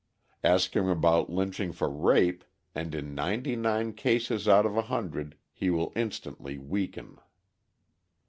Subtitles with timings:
[0.43, 5.37] Ask him about lynching for rape, and in ninety nine cases out of a hundred
[5.53, 7.19] he will instantly weaken.